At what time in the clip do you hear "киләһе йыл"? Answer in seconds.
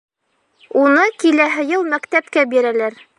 1.25-1.87